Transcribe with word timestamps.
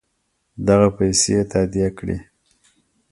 دغه 0.67 0.87
پیسې 0.97 1.35
تادیه 1.51 1.89
کړي. 1.97 2.17